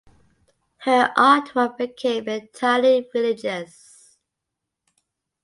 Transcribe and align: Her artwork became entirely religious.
Her 0.77 1.13
artwork 1.15 1.77
became 1.77 2.27
entirely 2.27 3.07
religious. 3.13 4.17